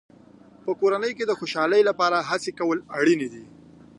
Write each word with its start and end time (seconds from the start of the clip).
په 0.63 0.71
کورنۍ 0.79 1.11
کې 1.17 1.25
د 1.27 1.31
خوشحالۍ 1.39 1.81
لپاره 1.89 2.17
هڅې 2.29 2.51
کول 2.59 2.77
اړینې 2.99 3.27
دي. 3.33 3.45